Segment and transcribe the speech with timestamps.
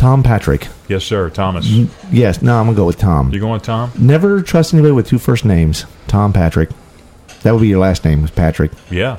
[0.00, 0.68] Tom Patrick.
[0.88, 1.28] Yes, sir.
[1.28, 1.66] Thomas.
[2.10, 3.30] Yes, no, I'm going to go with Tom.
[3.34, 3.92] You going with Tom?
[3.98, 5.84] Never trust anybody with two first names.
[6.06, 6.70] Tom Patrick.
[7.42, 8.72] That would be your last name, was Patrick.
[8.90, 9.18] Yeah.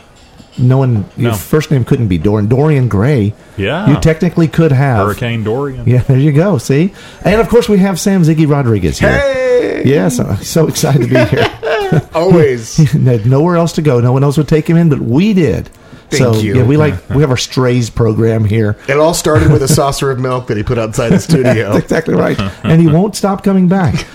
[0.57, 1.37] No one, your No.
[1.37, 2.47] first name couldn't be Dorian.
[2.49, 3.33] Dorian Gray.
[3.57, 3.89] Yeah.
[3.89, 5.05] You technically could have.
[5.05, 5.87] Hurricane Dorian.
[5.87, 6.57] Yeah, there you go.
[6.57, 6.93] See?
[7.23, 9.17] And of course, we have Sam Ziggy Rodriguez here.
[9.17, 9.83] Hey!
[9.85, 12.07] Yes, I'm so excited to be here.
[12.13, 12.93] Always.
[13.25, 13.99] nowhere else to go.
[13.99, 15.69] No one else would take him in, but we did.
[16.09, 16.57] Thank so, you.
[16.57, 18.77] Yeah, we like we have our strays program here.
[18.89, 21.71] It all started with a saucer of milk that he put outside the studio.
[21.71, 24.05] That's exactly right, and he won't stop coming back.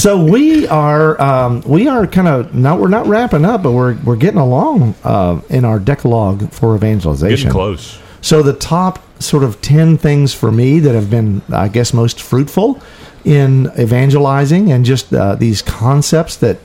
[0.00, 3.98] So we are um, we are kind of not we're not wrapping up, but we're
[4.02, 7.48] we're getting along uh, in our decalogue for evangelization.
[7.48, 7.98] Getting close.
[8.22, 12.22] So the top sort of 10 things for me that have been, I guess, most
[12.22, 12.80] fruitful
[13.26, 16.56] in evangelizing and just uh, these concepts that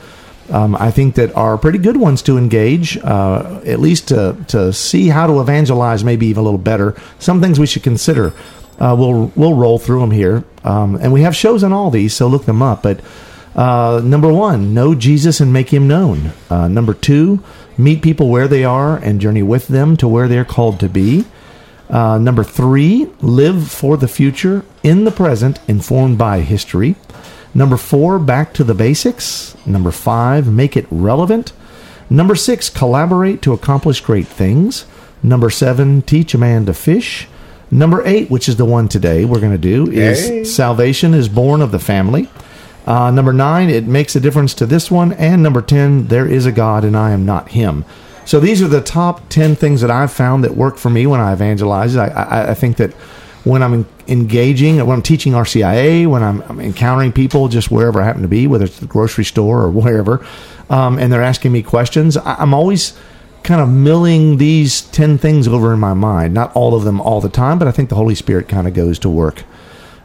[0.50, 4.72] um, I think that are pretty good ones to engage, uh, at least to, to
[4.72, 6.96] see how to evangelize maybe even a little better.
[7.20, 8.34] Some things we should consider.
[8.80, 10.44] Uh, we'll, we'll roll through them here.
[10.64, 12.84] Um, and we have shows on all these, so look them up.
[12.84, 13.00] But
[13.56, 16.32] uh, number one, know Jesus and make him known.
[16.50, 17.42] Uh, number two,
[17.78, 21.26] meet people where they are and journey with them to where they're called to be.
[21.90, 26.96] Uh, number three, live for the future in the present, informed by history.
[27.54, 29.56] Number four, back to the basics.
[29.66, 31.54] Number five, make it relevant.
[32.10, 34.86] Number six, collaborate to accomplish great things.
[35.24, 37.28] Number seven, teach a man to fish.
[37.72, 40.44] Number eight, which is the one today we're going to do, is Yay.
[40.44, 42.30] salvation is born of the family.
[42.86, 45.14] Uh, number nine, it makes a difference to this one.
[45.14, 47.84] And number 10, there is a God and I am not him.
[48.26, 51.20] So these are the top 10 things that I've found that work for me when
[51.20, 51.96] I evangelize.
[51.96, 52.92] I, I, I think that
[53.44, 58.06] when I'm engaging, when I'm teaching RCIA, when I'm, I'm encountering people just wherever I
[58.06, 60.26] happen to be, whether it's the grocery store or wherever,
[60.70, 62.98] um, and they're asking me questions, I, I'm always
[63.44, 66.34] kind of milling these 10 things over in my mind.
[66.34, 68.74] Not all of them all the time, but I think the Holy Spirit kind of
[68.74, 69.44] goes to work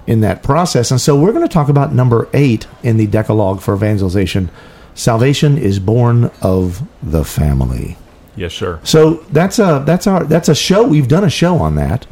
[0.07, 0.91] in that process.
[0.91, 4.51] And so we're going to talk about number eight in the Decalogue for evangelization.
[4.95, 7.97] Salvation is born of the family.
[8.37, 8.81] Yes, sir.
[8.85, 10.87] So that's a that's our that's a show.
[10.87, 12.07] We've done a show on that.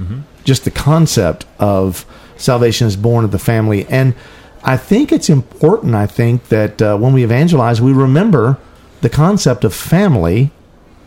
[0.45, 2.05] Just the concept of
[2.37, 4.15] salvation is born of the family, and
[4.63, 5.95] I think it's important.
[5.95, 8.59] I think that uh, when we evangelize, we remember
[9.01, 10.51] the concept of family,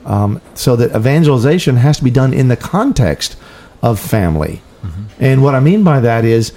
[0.05, 3.35] um, so that evangelization has to be done in the context
[3.81, 4.61] of family.
[5.19, 6.53] And what I mean by that is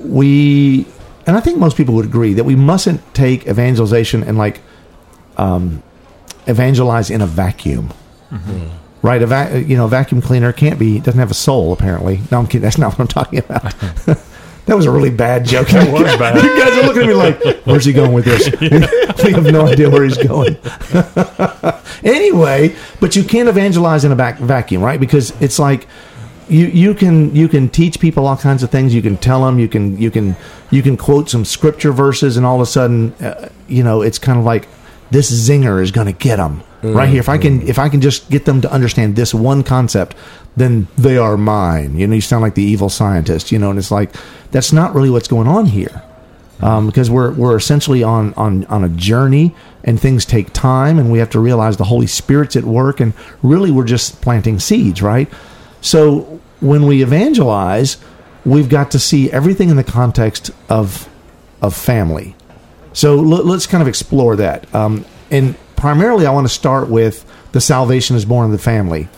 [0.00, 0.86] we,
[1.26, 4.60] and I think most people would agree that we mustn't take evangelization and like
[5.36, 5.82] um,
[6.46, 7.92] evangelize in a vacuum.
[9.02, 11.72] Right, a va- you know, a vacuum cleaner can't be doesn't have a soul.
[11.72, 12.62] Apparently, no, I'm kidding.
[12.62, 13.62] That's not what I'm talking about.
[14.66, 15.68] that was a really bad joke.
[15.68, 16.42] That was bad.
[16.42, 18.50] You guys are looking at me like, "Where's he going with this?"
[19.24, 20.56] we have no idea where he's going.
[22.02, 24.98] anyway, but you can't evangelize in a vac- vacuum, right?
[24.98, 25.86] Because it's like
[26.48, 28.94] you you can you can teach people all kinds of things.
[28.94, 29.58] You can tell them.
[29.58, 30.36] You can you can
[30.70, 34.18] you can quote some scripture verses, and all of a sudden, uh, you know, it's
[34.18, 34.68] kind of like
[35.10, 37.20] this zinger is going to get them right here.
[37.20, 40.16] If I can if I can just get them to understand this one concept,
[40.56, 41.96] then they are mine.
[41.96, 43.52] You know, you sound like the evil scientist.
[43.52, 44.14] You know, and it's like
[44.50, 46.02] that's not really what's going on here
[46.60, 49.54] um, because we're we're essentially on on on a journey
[49.84, 53.12] and things take time and we have to realize the Holy Spirit's at work and
[53.42, 55.28] really we're just planting seeds, right?
[55.80, 57.96] So when we evangelize,
[58.44, 61.08] we've got to see everything in the context of
[61.62, 62.34] of family.
[62.92, 64.72] So l- let's kind of explore that.
[64.74, 69.08] Um, and primarily, I want to start with the salvation is born of the family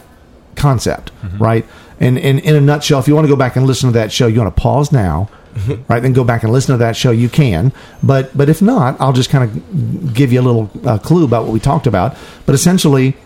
[0.56, 1.64] concept, right?
[2.00, 4.12] And, and in a nutshell, if you want to go back and listen to that
[4.12, 5.28] show, you want to pause now,
[5.88, 6.00] right?
[6.00, 7.10] Then go back and listen to that show.
[7.10, 7.72] You can,
[8.02, 11.44] but but if not, I'll just kind of give you a little uh, clue about
[11.44, 12.16] what we talked about.
[12.46, 13.16] But essentially,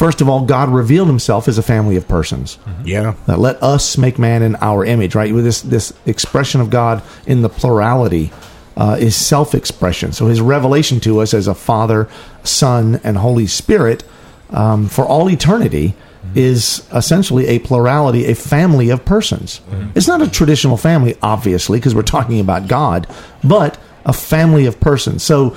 [0.00, 2.58] first of all, God revealed Himself as a family of persons.
[2.84, 3.14] Yeah.
[3.26, 5.32] that let us make man in our image right?
[5.34, 8.32] With this this expression of god in the plurality
[8.76, 10.12] uh, is self-expression.
[10.12, 12.08] So his revelation to us as a father
[12.42, 14.02] son and holy spirit
[14.50, 15.94] um, for all eternity
[16.34, 19.60] is essentially a plurality a family of persons.
[19.94, 23.06] It's not a traditional family obviously because we're talking about god
[23.44, 25.22] but a family of persons.
[25.22, 25.54] So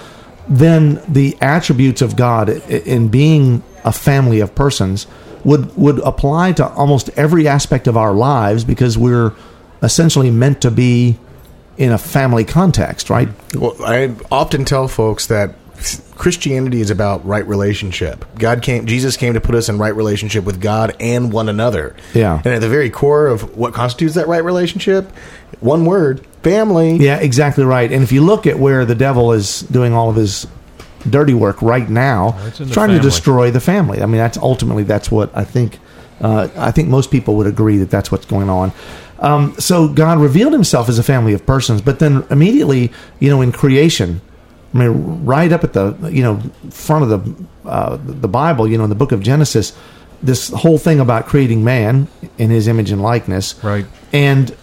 [0.49, 5.07] then the attributes of God in being a family of persons
[5.43, 9.33] would would apply to almost every aspect of our lives because we're
[9.81, 11.17] essentially meant to be
[11.77, 13.29] in a family context, right?
[13.55, 15.55] Well, I often tell folks that
[16.15, 18.25] Christianity is about right relationship.
[18.37, 21.95] God came, Jesus came to put us in right relationship with God and one another.
[22.13, 22.37] Yeah.
[22.37, 25.11] And at the very core of what constitutes that right relationship,
[25.59, 26.97] one word, family.
[26.97, 27.91] Yeah, exactly right.
[27.91, 30.47] And if you look at where the devil is doing all of his
[31.09, 34.01] dirty work right now, he's trying to destroy the family.
[34.01, 35.79] I mean, that's ultimately that's what I think.
[36.21, 38.71] Uh, I think most people would agree that that's what's going on.
[39.19, 43.41] Um, so God revealed Himself as a family of persons, but then immediately, you know,
[43.41, 44.21] in creation,
[44.73, 47.09] I mean, right up at the you know front of
[47.63, 49.75] the uh, the Bible, you know, in the book of Genesis,
[50.21, 52.07] this whole thing about creating man
[52.37, 53.85] in His image and likeness, Right.
[54.11, 54.55] and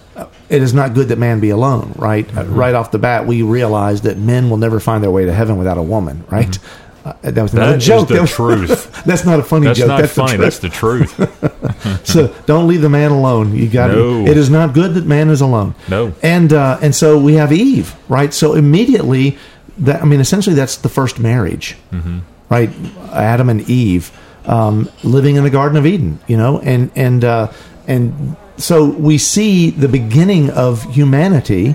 [0.51, 2.27] it is not good that man be alone, right?
[2.37, 5.33] Uh, right off the bat, we realize that men will never find their way to
[5.33, 6.59] heaven without a woman, right?
[7.05, 8.09] Uh, that was another That is joke.
[8.09, 9.03] the That was- truth.
[9.07, 9.77] that's not a funny joke.
[9.77, 9.89] That's joke.
[9.89, 10.37] not that's funny.
[10.37, 12.05] The That's the truth.
[12.07, 13.55] so don't leave the man alone.
[13.57, 14.27] You got No.
[14.27, 15.75] It is not good that man is alone.
[15.89, 16.13] No.
[16.23, 18.35] And uh, and so we have Eve, right?
[18.35, 19.39] So immediately,
[19.79, 22.19] that I mean, essentially, that's the first marriage, Mm-hmm.
[22.51, 22.71] right?
[23.13, 24.13] Adam and Eve
[24.45, 27.51] um, living in the Garden of Eden, you know, and and uh,
[27.87, 31.75] and so we see the beginning of humanity,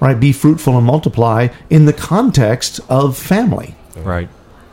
[0.00, 0.18] right?
[0.18, 4.28] Be fruitful and multiply in the context of family right.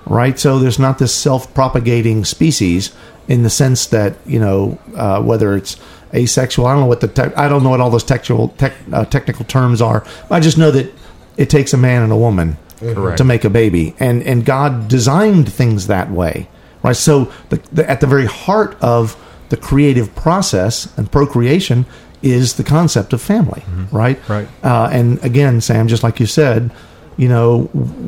[0.05, 0.37] right?
[0.37, 2.93] So there's not this self-propagating species
[3.27, 5.77] in the sense that you know uh, whether it's
[6.13, 6.65] asexual.
[6.65, 9.05] I don't know what the tech I don't know what all those technical tech, uh,
[9.05, 10.05] technical terms are.
[10.29, 10.93] I just know that
[11.37, 13.17] it takes a man and a woman Correct.
[13.17, 16.49] to make a baby, and and God designed things that way,
[16.83, 16.95] right?
[16.95, 19.15] So the, the, at the very heart of
[19.53, 21.85] the creative process and procreation
[22.23, 23.61] is the concept of family,
[23.91, 24.17] right?
[24.27, 24.47] Right.
[24.63, 26.71] Uh, and again, Sam, just like you said,
[27.17, 27.65] you know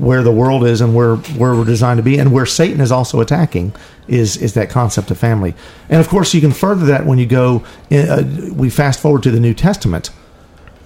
[0.07, 2.91] where the world is and where where we're designed to be, and where Satan is
[2.91, 3.75] also attacking
[4.07, 5.53] is is that concept of family.
[5.87, 7.63] And of course, you can further that when you go.
[7.91, 10.09] Uh, we fast forward to the New Testament.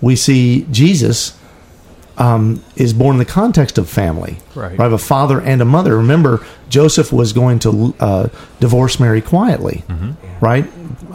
[0.01, 1.38] We see Jesus
[2.19, 4.37] um, is born in the context of family.
[4.53, 4.79] Right.
[4.79, 5.97] Of a father and a mother.
[5.97, 8.27] Remember, Joseph was going to uh,
[8.59, 9.83] divorce Mary quietly,
[10.41, 10.65] right?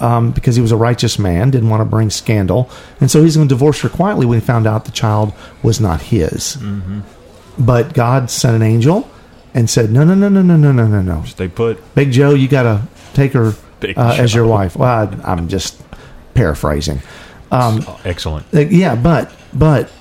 [0.00, 2.68] Um, because he was a righteous man, didn't want to bring scandal,
[3.00, 5.78] and so he's going to divorce her quietly when he found out the child was
[5.80, 6.58] not his.
[7.58, 9.08] But God sent an angel
[9.52, 11.94] and said, "No, no, no, no, no, no, no, no, no, Stay put.
[11.94, 13.54] Big Joe, you got to take her
[13.96, 15.80] uh, as your wife." Well, I, I'm just
[16.34, 17.00] paraphrasing.
[18.04, 18.46] Excellent.
[18.52, 19.92] Yeah, but but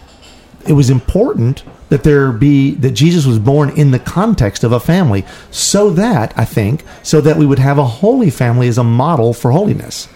[0.67, 4.79] it was important that there be that Jesus was born in the context of a
[4.79, 8.83] family, so that I think so that we would have a holy family as a
[8.83, 10.07] model for holiness,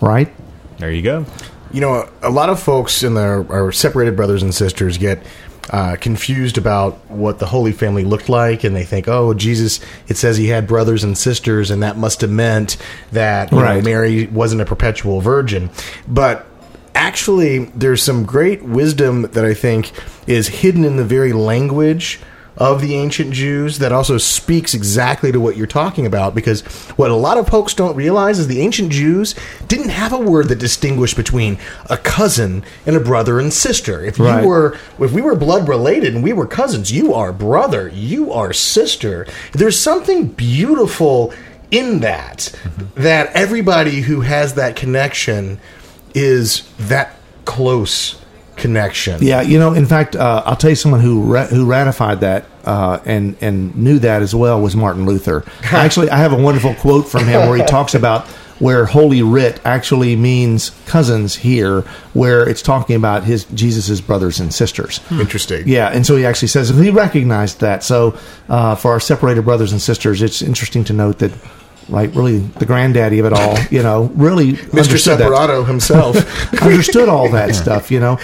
[0.00, 0.32] right?
[0.78, 1.24] There you go.
[1.72, 5.22] You know, a lot of folks in their our separated brothers and sisters get
[5.70, 9.80] uh, confused about what the Holy Family looked like, and they think, "Oh, Jesus!
[10.08, 12.76] It says he had brothers and sisters, and that must have meant
[13.12, 13.82] that you know, Right.
[13.84, 15.70] Mary wasn't a perpetual virgin."
[16.06, 16.44] But
[16.94, 19.92] actually, there's some great wisdom that I think
[20.26, 22.20] is hidden in the very language
[22.58, 26.60] of the ancient Jews that also speaks exactly to what you're talking about because
[26.96, 29.34] what a lot of folks don't realize is the ancient Jews
[29.68, 31.56] didn't have a word that distinguished between
[31.88, 34.04] a cousin and a brother and sister.
[34.04, 34.42] If Right.
[34.42, 38.30] you were if we were blood related and we were cousins, you are brother, you
[38.30, 39.26] are sister.
[39.52, 41.32] There's something beautiful
[41.70, 42.52] in that
[42.96, 45.58] that everybody who has that connection
[46.14, 48.20] is that close
[48.56, 49.22] connection.
[49.22, 52.46] Yeah, you know, in fact, uh, I'll tell you someone who ra- who ratified that
[52.64, 55.44] uh, and and knew that as well was Martin Luther.
[55.64, 58.26] Actually, I have a wonderful quote from him where he talks about
[58.58, 61.80] where Holy Writ actually means cousins here,
[62.12, 65.00] where it's talking about his Jesus's brothers and sisters.
[65.10, 65.66] Interesting.
[65.66, 67.82] Yeah, and so he actually says he recognized that.
[67.82, 68.16] So
[68.48, 71.32] uh, for our separated brothers and sisters, it's interesting to note that,
[71.88, 74.96] like, really the granddaddy of it all, you know, really Mr.
[74.96, 76.16] Separato himself.
[76.62, 78.18] understood all that stuff, you know.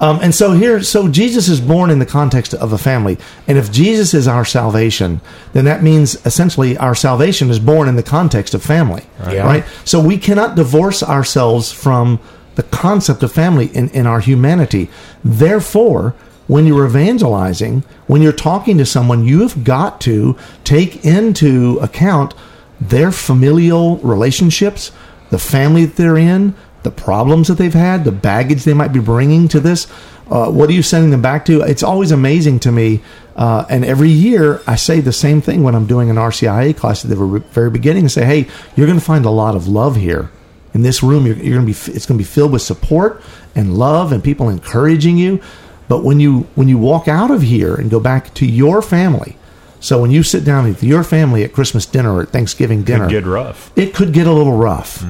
[0.00, 3.58] Um, and so here, so Jesus is born in the context of a family, and
[3.58, 5.20] if Jesus is our salvation,
[5.52, 9.44] then that means essentially our salvation is born in the context of family, Yeah.
[9.44, 9.64] right?
[9.84, 12.20] So we cannot divorce ourselves from
[12.54, 14.90] the concept of family in, in our humanity.
[15.24, 16.14] Therefore,
[16.46, 22.34] when you're evangelizing, when you're talking to someone, you have got to take into account
[22.80, 24.92] their familial relationships,
[25.30, 29.00] the family that they're in, the problems that they've had, the baggage they might be
[29.00, 29.86] bringing to this.
[30.30, 31.60] Uh, what are you sending them back to?
[31.60, 33.00] It's always amazing to me.
[33.36, 37.04] Uh, and every year I say the same thing when I'm doing an RCIA class
[37.04, 39.96] at the very beginning and say, hey, you're going to find a lot of love
[39.96, 40.30] here.
[40.72, 43.22] In this room, you're, you're going to be, it's going to be filled with support
[43.56, 45.42] and love and people encouraging you.
[45.88, 49.36] But when you, when you walk out of here and go back to your family,
[49.80, 53.06] so when you sit down with your family at Christmas dinner or at Thanksgiving dinner,
[53.06, 53.72] Could get rough.
[53.76, 55.04] it could get a little rough,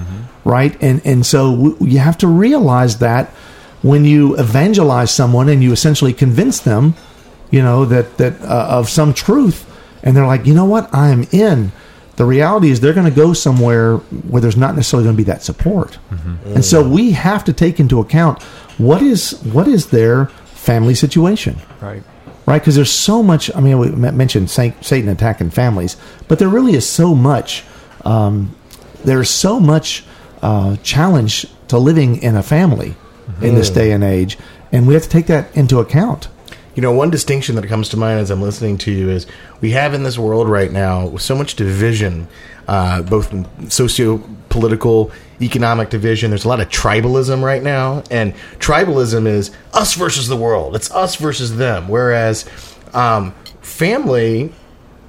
[0.45, 0.77] right?
[0.83, 3.29] And and so w- you have to realize that
[3.83, 6.95] when you evangelize someone and you essentially convince them,
[7.51, 9.67] you know, that that uh, of some truth,
[10.03, 11.73] and they're like, you know what, I'm in.
[12.17, 15.31] The reality is they're going to go somewhere where there's not necessarily going to be
[15.33, 15.99] that support,
[16.45, 18.43] and so we have to take into account
[18.79, 22.03] what is what is their family situation Right.
[22.47, 22.61] Right?
[22.61, 23.55] Because there's so much.
[23.55, 25.97] I mean, we mentioned Satan attacking families,
[26.29, 27.65] but there really is so much.
[28.05, 28.55] Um,
[29.05, 30.05] there's so much
[30.43, 32.97] uh, challenge to living in a family
[33.41, 34.37] in this day and age,
[34.73, 36.29] and we have to take that into account.
[36.75, 39.27] You know, one distinction that comes to mind as I'm listening to you is
[39.61, 42.29] we have in this world right now so much division,
[42.69, 43.35] uh, both
[43.73, 44.19] socio
[44.51, 45.11] political,
[45.41, 46.31] economic division.
[46.31, 50.77] There's a lot of tribalism right now, and tribalism is us versus the world.
[50.77, 51.89] It's us versus them.
[51.89, 52.49] Whereas
[52.93, 54.53] um, family,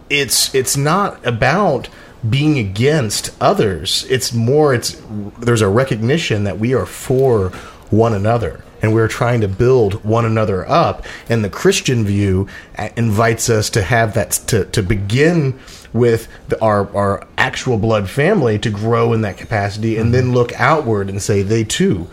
[0.09, 1.89] it's it's not about
[2.27, 4.05] being against others.
[4.09, 4.73] It's more.
[4.73, 4.99] It's
[5.39, 7.49] there's a recognition that we are for
[7.91, 11.05] one another and we're trying to build one another up.
[11.29, 12.47] And the Christian view
[12.77, 15.59] uh, invites us to have that to to begin
[15.93, 20.53] with the, our our actual blood family to grow in that capacity, and then look
[20.59, 22.07] outward and say they too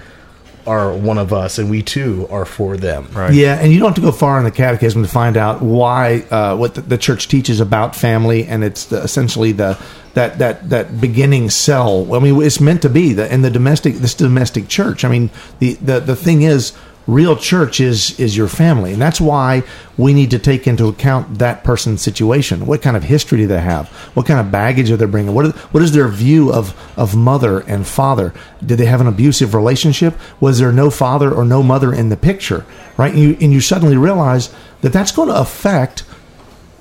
[0.68, 3.08] are one of us, and we too are for them.
[3.12, 3.34] Right.
[3.34, 6.20] Yeah, and you don't have to go far in the catechism to find out why
[6.30, 9.82] uh, what the, the church teaches about family, and it's the, essentially the
[10.14, 12.14] that that that beginning cell.
[12.14, 15.04] I mean, it's meant to be the in the domestic this domestic church.
[15.04, 16.72] I mean, the the the thing is.
[17.08, 19.62] Real church is is your family, and that's why
[19.96, 22.66] we need to take into account that person's situation.
[22.66, 23.88] What kind of history do they have?
[24.14, 25.32] What kind of baggage are they bringing?
[25.32, 28.34] What are, what is their view of of mother and father?
[28.64, 30.18] Did they have an abusive relationship?
[30.38, 32.66] Was there no father or no mother in the picture?
[32.98, 36.00] Right, and you and you suddenly realize that that's going to affect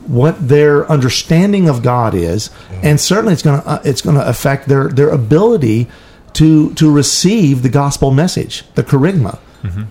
[0.07, 2.49] what their understanding of God is,
[2.83, 5.87] and certainly it's going to uh, it's going to affect their their ability
[6.33, 9.39] to to receive the gospel message, the kerygma.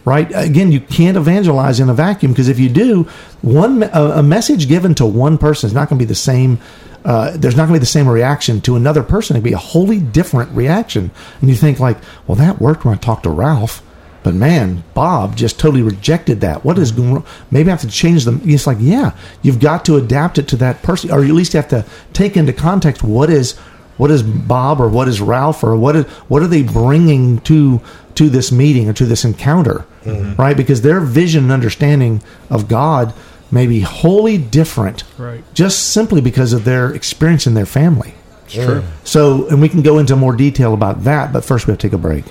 [0.04, 0.30] Right?
[0.35, 3.04] Again, you can't evangelize in a vacuum because if you do,
[3.42, 6.58] one a, a message given to one person is not going to be the same.
[7.04, 9.37] Uh, there's not going to be the same reaction to another person.
[9.37, 12.99] It'd be a wholly different reaction, and you think like, well, that worked when I
[12.99, 13.82] talked to Ralph.
[14.26, 16.64] But man, Bob just totally rejected that.
[16.64, 17.14] What is going?
[17.14, 17.26] wrong?
[17.52, 18.40] Maybe I have to change them.
[18.44, 21.52] It's like, yeah, you've got to adapt it to that person, or you at least
[21.52, 23.56] have to take into context what is
[23.99, 27.80] what is Bob or what is Ralph or what is what are they bringing to
[28.16, 29.85] to this meeting or to this encounter,
[30.38, 30.56] right?
[30.56, 33.14] Because their vision and understanding of God
[33.50, 35.42] may be wholly different, Right.
[35.54, 38.14] Just simply because of their experience in their family.
[38.49, 38.82] True.
[39.04, 41.87] So, and we can go into more detail about that, but first we have to
[41.88, 42.25] take a break.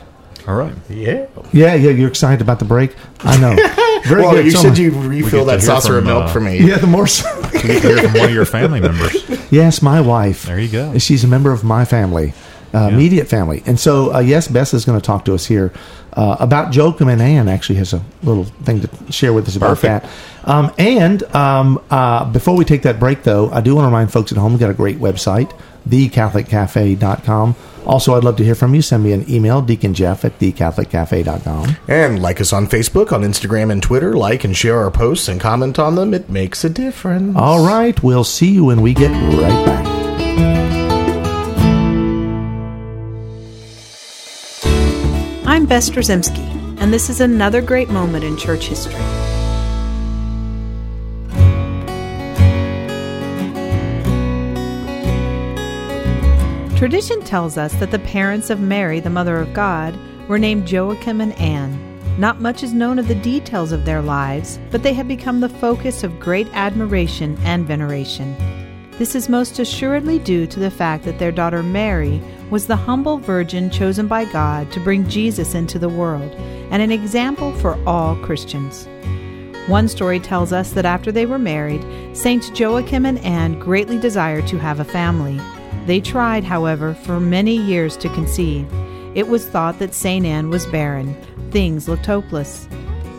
[0.48, 0.74] All right.
[0.90, 1.26] Yeah.
[1.54, 2.96] Yeah, yeah, you're excited about the break.
[3.22, 3.56] I know.
[4.08, 4.46] Very well, good.
[4.46, 6.60] you So said much- you refill that to hear saucer of milk uh, for me.
[6.60, 7.08] Yeah, the more.
[7.08, 9.16] so- We get to hear from one of your family members.
[9.52, 10.44] yes, my wife.
[10.44, 10.98] There you go.
[11.00, 12.34] She's a member of my family,
[12.74, 15.72] uh, immediate family, and so uh, yes, Bess is going to talk to us here
[16.14, 17.48] uh, about Joachim and Anne.
[17.48, 20.06] Actually, has a little thing to share with us about Perfect.
[20.06, 20.50] that.
[20.50, 24.12] Um, and um, uh, before we take that break, though, I do want to remind
[24.12, 25.52] folks at home we've got a great website,
[25.90, 27.56] thecatholiccafe.com.
[27.86, 28.82] Also, I'd love to hear from you.
[28.82, 31.76] Send me an email, deaconjeff at thecatholiccafe.com.
[31.88, 34.16] And like us on Facebook, on Instagram, and Twitter.
[34.16, 36.14] Like and share our posts and comment on them.
[36.14, 37.36] It makes a difference.
[37.36, 40.85] All right, we'll see you when we get right back.
[45.56, 48.92] I'm Bess Drzymski, and this is another great moment in church history.
[56.76, 59.98] Tradition tells us that the parents of Mary, the Mother of God,
[60.28, 61.80] were named Joachim and Anne.
[62.20, 65.48] Not much is known of the details of their lives, but they have become the
[65.48, 68.36] focus of great admiration and veneration.
[68.98, 73.18] This is most assuredly due to the fact that their daughter Mary was the humble
[73.18, 76.32] virgin chosen by God to bring Jesus into the world
[76.72, 78.88] and an example for all Christians.
[79.68, 81.84] One story tells us that after they were married,
[82.16, 85.42] Saints Joachim and Anne greatly desired to have a family.
[85.88, 88.66] They tried, however, for many years to conceive.
[89.14, 90.26] It was thought that St.
[90.26, 91.16] Anne was barren.
[91.52, 92.68] Things looked hopeless.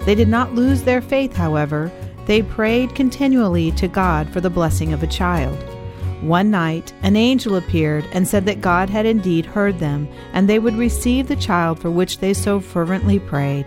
[0.07, 1.93] They did not lose their faith, however.
[2.27, 5.57] They prayed continually to God for the blessing of a child.
[6.23, 10.59] One night, an angel appeared and said that God had indeed heard them, and they
[10.59, 13.67] would receive the child for which they so fervently prayed.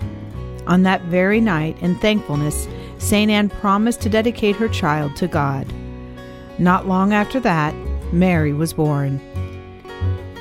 [0.67, 3.31] On that very night, in thankfulness, St.
[3.31, 5.71] Anne promised to dedicate her child to God.
[6.57, 7.73] Not long after that,
[8.11, 9.21] Mary was born.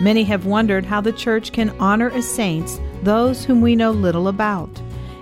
[0.01, 4.29] Many have wondered how the Church can honor as saints those whom we know little
[4.29, 4.71] about.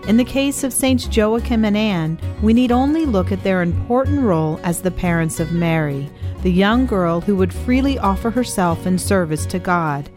[0.06, 4.20] In the case of Saints Joachim and Anne, we need only look at their important
[4.20, 6.08] role as the parents of Mary,
[6.44, 10.08] the young girl who would freely offer herself in service to God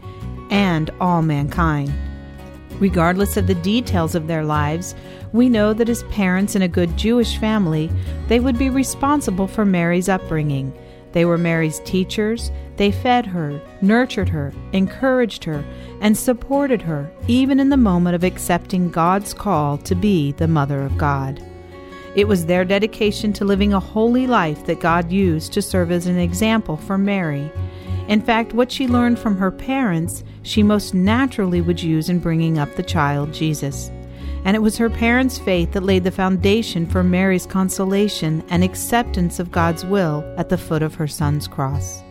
[0.48, 1.92] and all mankind.
[2.78, 4.94] Regardless of the details of their lives,
[5.32, 7.90] we know that as parents in a good Jewish family,
[8.28, 10.72] they would be responsible for Mary's upbringing.
[11.12, 12.50] They were Mary's teachers.
[12.76, 15.64] They fed her, nurtured her, encouraged her,
[16.00, 20.82] and supported her, even in the moment of accepting God's call to be the Mother
[20.82, 21.44] of God.
[22.16, 26.06] It was their dedication to living a holy life that God used to serve as
[26.06, 27.50] an example for Mary.
[28.08, 32.58] In fact, what she learned from her parents, she most naturally would use in bringing
[32.58, 33.90] up the child Jesus.
[34.44, 39.38] And it was her parents' faith that laid the foundation for Mary's consolation and acceptance
[39.38, 42.02] of God's will at the foot of her son's cross.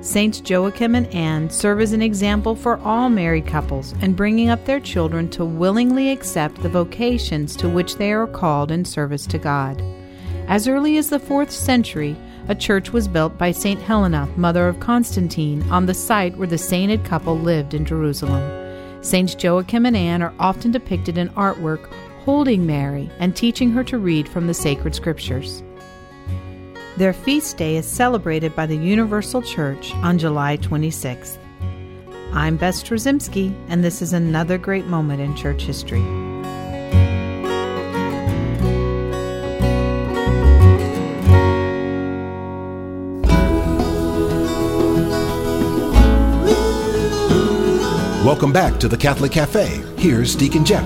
[0.00, 4.64] Saints Joachim and Anne serve as an example for all married couples in bringing up
[4.64, 9.38] their children to willingly accept the vocations to which they are called in service to
[9.38, 9.82] God.
[10.46, 12.16] As early as the 4th century,
[12.48, 13.80] a church was built by St.
[13.82, 18.57] Helena, mother of Constantine, on the site where the sainted couple lived in Jerusalem.
[19.00, 21.88] Saints Joachim and Anne are often depicted in artwork
[22.24, 25.62] holding Mary and teaching her to read from the sacred scriptures.
[26.96, 31.38] Their feast day is celebrated by the Universal Church on July 26th.
[32.32, 36.27] I'm Bess Drzymski, and this is another great moment in church history.
[48.28, 49.82] Welcome back to the Catholic Cafe.
[49.96, 50.84] Here's Deacon Jeff.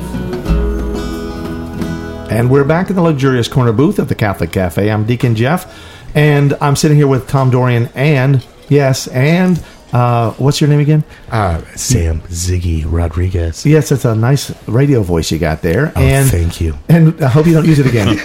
[2.30, 4.88] And we're back in the luxurious corner booth of the Catholic Cafe.
[4.88, 5.76] I'm Deacon Jeff,
[6.14, 9.60] and I'm sitting here with Tom Dorian and, yes, and,
[9.92, 11.02] uh, what's your name again?
[11.32, 13.66] Uh, Sam Ziggy Rodriguez.
[13.66, 15.92] Yes, it's a nice radio voice you got there.
[15.96, 16.78] Oh, and thank you.
[16.88, 18.20] And I hope you don't use it again.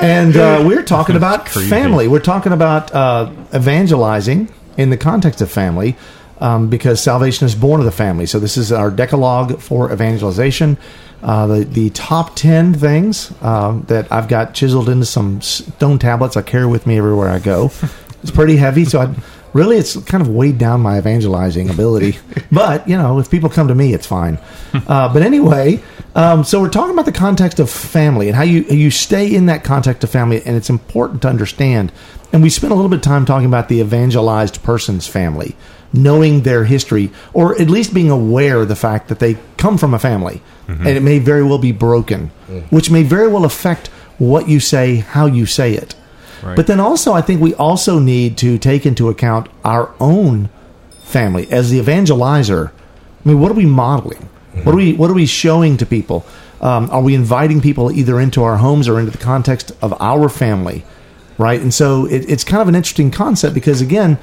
[0.00, 2.06] and uh, we're talking about family.
[2.06, 5.96] We're talking about uh, evangelizing in the context of family
[6.38, 8.26] um, because salvation is born of the family.
[8.26, 10.76] So this is our decalogue for evangelization.
[11.22, 16.36] Uh, the, the top 10 things uh, that I've got chiseled into some stone tablets
[16.36, 17.70] I carry with me everywhere I go.
[18.24, 19.14] It's pretty heavy, so I
[19.52, 22.18] really it's kind of weighed down my evangelizing ability.
[22.52, 24.38] but you know, if people come to me, it's fine.
[24.88, 25.80] Uh, but anyway,
[26.16, 29.46] um, so we're talking about the context of family and how you you stay in
[29.46, 31.92] that context of family, and it's important to understand.
[32.32, 35.54] And we spent a little bit of time talking about the evangelized person's family,
[35.94, 39.94] knowing their history, or at least being aware of the fact that they come from
[39.94, 42.30] a family, and it may very well be broken,
[42.70, 45.94] which may very well affect what you say, how you say it.
[46.42, 46.56] Right.
[46.56, 50.50] But then also, I think we also need to take into account our own
[51.02, 52.70] family as the evangelizer.
[52.70, 54.28] I mean, what are we modeling?
[54.62, 56.24] What are we What are we showing to people?
[56.60, 60.28] Um, are we inviting people either into our homes or into the context of our
[60.28, 60.84] family?
[61.36, 64.18] Right, and so it, it's kind of an interesting concept because again,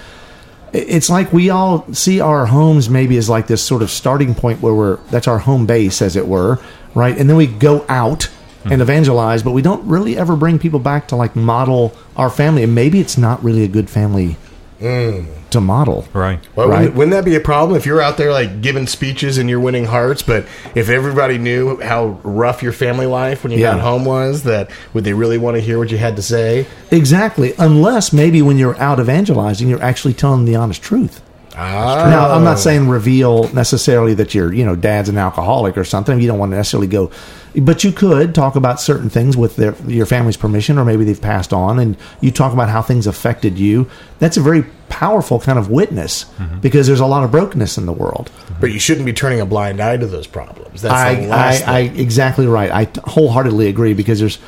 [0.73, 4.61] it's like we all see our homes maybe as like this sort of starting point
[4.61, 6.59] where we're that's our home base, as it were,
[6.95, 7.17] right?
[7.17, 8.29] And then we go out
[8.63, 8.81] and hmm.
[8.81, 12.63] evangelize, but we don't really ever bring people back to like model our family.
[12.63, 14.37] And maybe it's not really a good family
[14.81, 16.07] to model.
[16.13, 16.39] Right.
[16.55, 16.79] Well, Right.
[16.79, 19.59] wouldn't, wouldn't that be a problem if you're out there like giving speeches and you're
[19.59, 23.73] winning hearts, but if everybody knew how rough your family life when you Yeah.
[23.73, 26.65] got home was, that would they really want to hear what you had to say?
[26.89, 27.53] Exactly.
[27.57, 31.21] Unless maybe when you're out evangelizing, you're actually telling the honest truth.
[31.55, 35.83] Ah, Now, I'm not saying reveal necessarily that your, you know, dad's an alcoholic or
[35.83, 36.19] something.
[36.19, 37.11] You don't want to necessarily go,
[37.55, 41.21] but you could talk about certain things with their, your family's permission, or maybe they've
[41.21, 43.89] passed on, and you talk about how things affected you.
[44.19, 46.25] That's a very powerful kind of witness
[46.61, 48.31] because there's a lot of brokenness in the world.
[48.59, 50.81] but you shouldn't be turning a blind eye to those problems.
[50.81, 52.71] That's I, I, I exactly right.
[52.71, 54.39] I wholeheartedly agree because there's,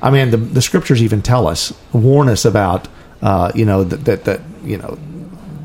[0.00, 2.88] I mean, the, the scriptures even tell us, warn us about,
[3.22, 4.98] uh, you know, that, that, that, you know,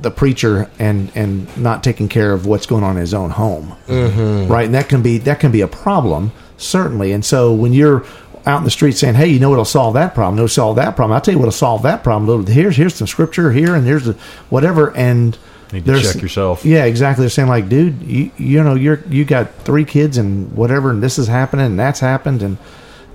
[0.01, 3.75] the preacher and and not taking care of what's going on in his own home,
[3.87, 4.51] mm-hmm.
[4.51, 4.65] right?
[4.65, 7.11] And that can be that can be a problem certainly.
[7.11, 8.05] And so when you're
[8.45, 10.37] out in the street saying, "Hey, you know what'll solve that problem?
[10.37, 12.45] It'll solve that problem." I'll tell you what'll solve that problem.
[12.47, 14.13] Here's here's some scripture here, and here's the
[14.49, 15.37] whatever, and
[15.73, 16.63] Need to check yourself.
[16.63, 17.23] Yeah, exactly.
[17.23, 21.03] They're saying like, dude, you you know you're you got three kids and whatever, and
[21.03, 22.57] this is happening and that's happened, and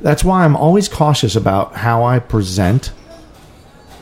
[0.02, 2.88] that's why I'm always cautious about how I present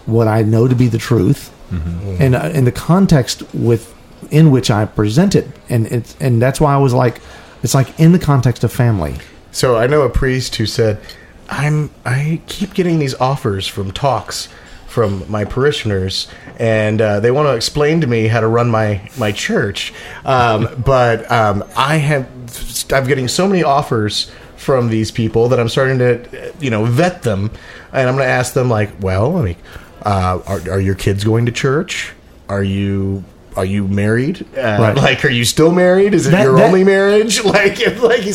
[0.07, 3.95] what I know to be the truth, and uh, in the context with
[4.31, 7.21] in which I present it, and it's and that's why I was like,
[7.63, 9.17] it's like in the context of family.
[9.53, 11.01] So I know a priest who said,
[11.49, 14.49] "I'm I keep getting these offers from talks
[14.87, 16.27] from my parishioners,
[16.59, 19.93] and uh, they want to explain to me how to run my my church,
[20.25, 22.29] um, but um, I have
[22.93, 24.31] I'm getting so many offers."
[24.61, 27.51] From these people that I'm starting to, you know, vet them,
[27.95, 29.57] and I'm going to ask them like, well, I mean,
[30.03, 32.13] uh, are, are your kids going to church?
[32.49, 33.25] Are you
[33.57, 34.47] are you married?
[34.57, 34.97] Uh, Right.
[34.97, 36.15] Like, are you still married?
[36.15, 37.43] Is it That- your that- only marriage?
[37.51, 38.33] Like, if, like he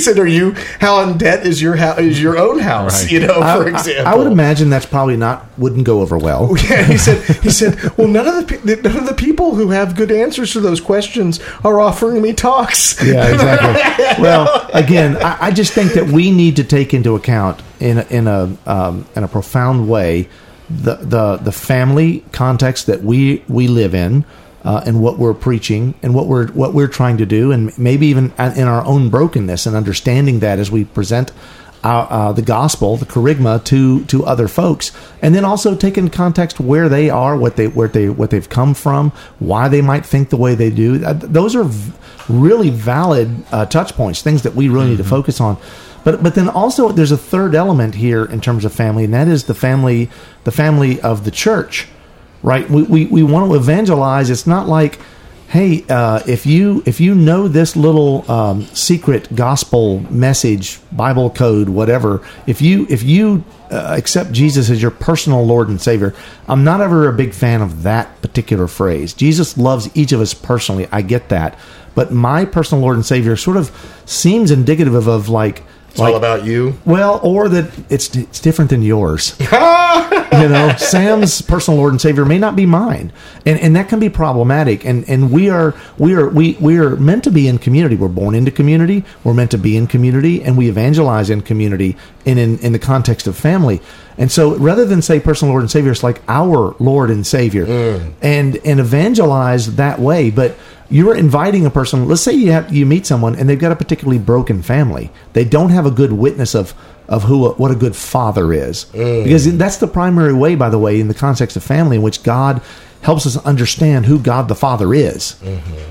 [0.00, 1.98] said, are you how in debt is your house?
[1.98, 3.02] Is your own house?
[3.02, 3.12] Right.
[3.12, 4.06] You know, I- for I- example.
[4.06, 6.56] I, would imagine that's probably not wouldn't go over well.
[6.70, 7.22] Yeah, he said.
[7.42, 10.60] He said, "Well, none of the none of the people who have good answers to
[10.60, 14.22] those questions are offering me talks." Yeah, exactly.
[14.22, 18.06] well, again, I, I just think that we need to take into account in a,
[18.08, 20.28] in a um, in a profound way
[20.68, 24.24] the the the family context that we we live in.
[24.64, 28.08] Uh, and what we're preaching, and what we're what we're trying to do, and maybe
[28.08, 31.30] even in our own brokenness, and understanding that as we present
[31.84, 34.90] our, uh, the gospel, the kerygma to to other folks,
[35.22, 38.48] and then also take in context where they are, what they where they what they've
[38.48, 41.04] come from, why they might think the way they do.
[41.04, 41.92] Uh, Those are v-
[42.28, 45.58] really valid uh, touch points, things that we really need to focus on.
[46.06, 49.26] But but then also there's a third element here in terms of family, and that
[49.26, 50.08] is the family
[50.44, 51.88] the family of the church,
[52.44, 52.70] right?
[52.70, 54.30] We we, we want to evangelize.
[54.30, 55.00] It's not like
[55.48, 61.68] hey, uh, if you if you know this little um, secret gospel message, Bible code,
[61.68, 63.42] whatever, if you if you
[63.72, 66.14] uh, accept Jesus as your personal Lord and Savior,
[66.46, 69.12] I'm not ever a big fan of that particular phrase.
[69.12, 70.86] Jesus loves each of us personally.
[70.92, 71.58] I get that,
[71.96, 73.72] but my personal Lord and Savior sort of
[74.06, 75.64] seems indicative of, of like.
[75.96, 76.78] It's all about you.
[76.84, 79.36] Well, or that it's it's different than yours.
[79.40, 83.12] you know, Sam's personal Lord and Savior may not be mine,
[83.44, 84.84] and and that can be problematic.
[84.84, 87.96] And and we are we are we we are meant to be in community.
[87.96, 89.04] We're born into community.
[89.24, 92.78] We're meant to be in community, and we evangelize in community and in in the
[92.78, 93.80] context of family.
[94.18, 97.66] And so, rather than say personal Lord and Savior, it's like our Lord and Savior,
[97.66, 98.12] mm.
[98.22, 100.30] and and evangelize that way.
[100.30, 100.56] But
[100.90, 102.06] you're inviting a person.
[102.08, 105.10] Let's say you have you meet someone and they've got a particularly broken family.
[105.32, 106.74] They don't have a good witness of
[107.08, 108.84] of who what a good father is,
[109.24, 112.22] because that's the primary way, by the way, in the context of family, in which
[112.22, 112.60] God
[113.02, 115.36] helps us understand who God the Father is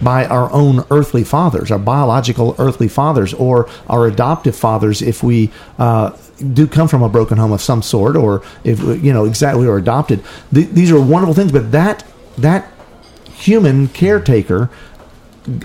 [0.02, 5.52] by our own earthly fathers, our biological earthly fathers, or our adoptive fathers, if we.
[5.80, 6.12] Uh,
[6.52, 9.78] do come from a broken home of some sort, or if you know exactly or
[9.78, 10.22] adopted.
[10.54, 12.04] Th- these are wonderful things, but that
[12.40, 12.70] that
[13.36, 14.70] human caretaker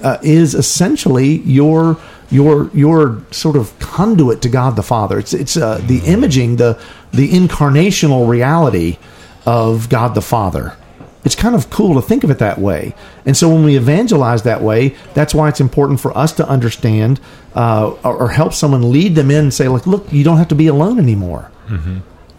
[0.02, 1.96] uh, is essentially your
[2.30, 5.18] your your sort of conduit to God the Father.
[5.18, 6.80] It's it's uh, the imaging, the
[7.12, 8.98] the incarnational reality
[9.46, 10.76] of God the Father.
[11.24, 12.94] It's kind of cool to think of it that way.
[13.26, 17.20] And so when we evangelize that way, that's why it's important for us to understand
[17.54, 20.48] uh, or, or help someone lead them in and say, like, look, you don't have
[20.48, 21.50] to be alone anymore.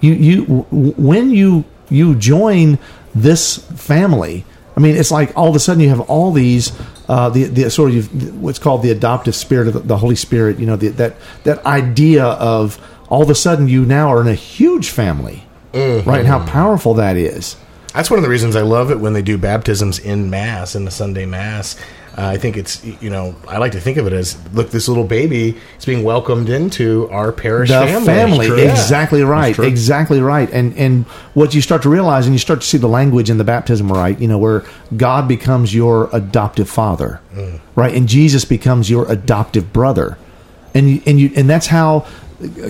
[0.02, 2.80] You you w- when you you join
[3.14, 4.46] this family.
[4.76, 6.72] I mean, it's like all of a sudden you have all these
[7.10, 10.60] uh, the the sort of what's called the adoptive spirit of the, the Holy Spirit.
[10.60, 12.80] You know the, that that idea of
[13.10, 15.44] all of a sudden you now are in a huge family,
[16.06, 16.26] right?
[16.26, 17.58] How powerful that is.
[17.94, 20.86] That's one of the reasons I love it when they do baptisms in mass in
[20.86, 21.78] the Sunday mass.
[22.18, 24.90] Uh, I think it's you know I like to think of it as look this
[24.90, 28.06] little baby is being welcomed into our parish the family.
[28.50, 30.50] family, exactly right, exactly right.
[30.52, 33.38] And and what you start to realize, and you start to see the language in
[33.38, 34.20] the baptism, right?
[34.20, 34.66] You know, where
[34.98, 37.22] God becomes your adoptive father,
[37.76, 40.18] right, and Jesus becomes your adoptive brother,
[40.74, 42.06] and you, and you and that's how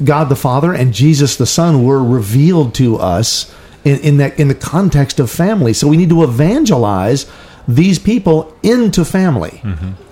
[0.03, 3.51] God the Father and Jesus the Son were revealed to us
[3.83, 5.73] in, in that in the context of family.
[5.73, 7.25] So we need to evangelize
[7.67, 9.61] these people into family,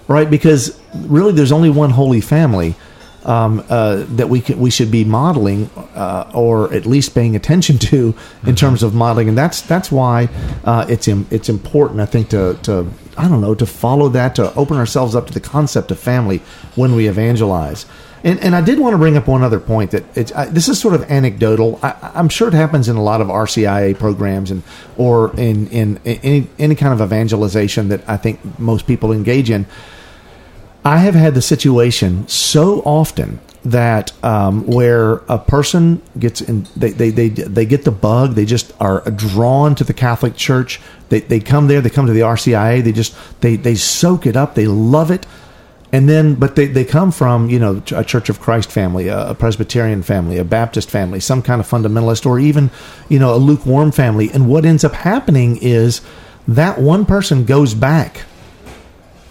[0.07, 0.29] right?
[0.29, 2.75] Because really, there's only one holy family
[3.25, 7.77] um, uh, that we can, we should be modeling, uh, or at least paying attention
[7.77, 10.29] to in terms of modeling, and that's that's why
[10.63, 14.35] uh, it's im- it's important, I think, to to I don't know to follow that
[14.35, 16.41] to open ourselves up to the concept of family
[16.75, 17.85] when we evangelize.
[18.23, 20.67] And, and I did want to bring up one other point that it's, I, this
[20.67, 21.79] is sort of anecdotal.
[21.81, 24.63] I, I'm sure it happens in a lot of RCIA programs and
[24.97, 29.49] or in, in, in any any kind of evangelization that I think most people engage
[29.49, 29.65] in.
[30.83, 36.91] I have had the situation so often that um, where a person gets in, they,
[36.91, 40.79] they, they, they get the bug, they just are drawn to the Catholic Church.
[41.09, 44.37] They, they come there, they come to the RCIA, they just, they, they soak it
[44.37, 45.25] up, they love it.
[45.91, 49.29] And then, but they, they come from, you know, a Church of Christ family, a,
[49.29, 52.69] a Presbyterian family, a Baptist family, some kind of fundamentalist, or even,
[53.09, 54.29] you know, a lukewarm family.
[54.31, 56.01] And what ends up happening is
[56.47, 58.25] that one person goes back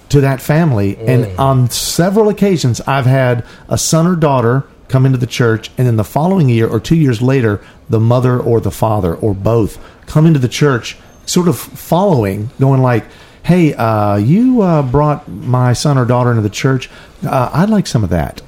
[0.09, 0.97] to that family.
[0.97, 1.39] And mm.
[1.39, 5.97] on several occasions, I've had a son or daughter come into the church, and then
[5.97, 10.27] the following year or two years later, the mother or the father or both come
[10.27, 13.05] into the church, sort of following, going like,
[13.49, 16.89] "Hey, uh, you uh, brought my son or daughter into the church.
[17.27, 18.43] Uh, I'd like some of that."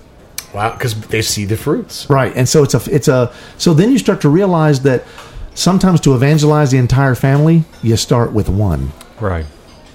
[0.55, 2.09] Wow, because they see the fruits.
[2.11, 5.05] Right, and so it's a it's a so then you start to realize that
[5.55, 8.93] sometimes to evangelize the entire family, you start with one.
[9.21, 9.47] Right.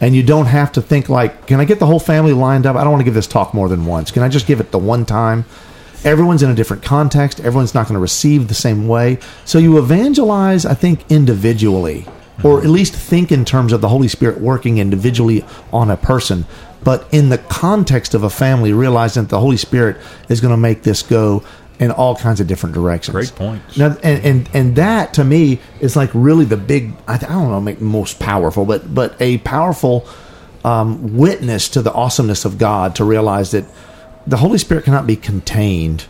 [0.02, 2.76] and you don't have to think like, can I get the whole family lined up?
[2.76, 4.12] I don't want to give this talk more than once.
[4.12, 5.46] Can I just give it the one time?
[6.04, 7.40] Everyone's in a different context.
[7.40, 9.18] Everyone's not going to receive the same way.
[9.46, 12.06] So you evangelize, I think, individually,
[12.44, 16.46] or at least think in terms of the Holy Spirit working individually on a person.
[16.84, 19.98] But in the context of a family, realizing that the Holy Spirit
[20.30, 21.44] is going to make this go
[21.80, 23.14] in all kinds of different directions.
[23.14, 23.78] Great points.
[23.78, 26.94] Now, and, and and that to me is like really the big.
[27.08, 30.08] I, don't know, make most powerful, but but a powerful
[30.64, 33.66] um, witness to the awesomeness of God to realize that
[34.28, 36.06] the Holy Spirit cannot be contained,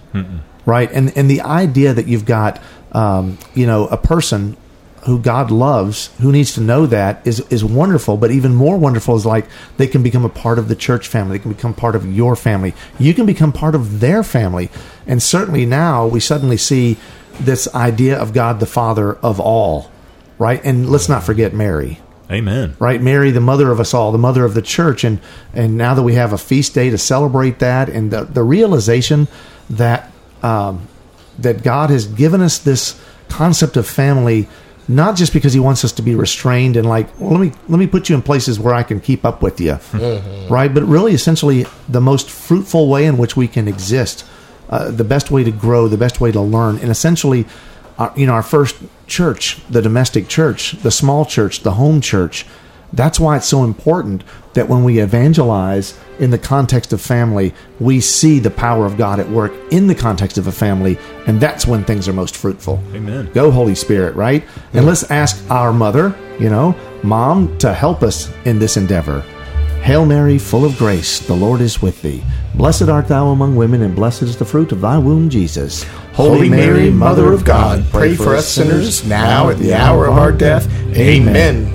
[0.65, 0.91] right?
[0.91, 2.61] And and the idea that you've got,
[2.91, 4.57] um, you know, a person
[5.05, 8.17] who God loves, who needs to know that is is wonderful.
[8.17, 11.37] But even more wonderful is like they can become a part of the church family.
[11.37, 12.73] They can become part of your family.
[12.97, 14.69] You can become part of their family.
[15.05, 16.97] And certainly now we suddenly see
[17.39, 19.91] this idea of God the Father of all,
[20.37, 20.63] right?
[20.63, 21.99] And let's not forget Mary
[22.31, 22.75] Amen.
[22.79, 23.01] right?
[23.01, 25.19] Mary, the mother of us all, the mother of the church, and
[25.53, 29.27] and now that we have a feast day to celebrate that, and the, the realization
[29.69, 30.87] that um,
[31.37, 34.47] that God has given us this concept of family,
[34.87, 37.79] not just because He wants us to be restrained and like, well, let me let
[37.79, 39.77] me put you in places where I can keep up with you,
[40.49, 40.73] right?
[40.73, 44.25] But really, essentially, the most fruitful way in which we can exist,
[44.69, 47.45] uh, the best way to grow, the best way to learn, and essentially
[47.97, 48.75] our, you know, our first
[49.07, 52.45] church, the domestic church, the small church, the home church.
[52.93, 57.99] That's why it's so important that when we evangelize in the context of family, we
[57.99, 60.97] see the power of God at work in the context of a family,
[61.27, 62.81] and that's when things are most fruitful.
[62.93, 63.31] Amen.
[63.33, 64.43] Go, Holy Spirit, right?
[64.73, 69.23] And let's ask our mother, you know, mom, to help us in this endeavor.
[69.81, 72.23] Hail Mary, full of grace, the Lord is with thee.
[72.55, 75.83] Blessed art thou among women, and blessed is the fruit of thy womb, Jesus.
[76.13, 80.31] Holy Mary, Mother of God, pray for us sinners now at the hour of our
[80.31, 80.67] death.
[80.95, 81.74] Amen.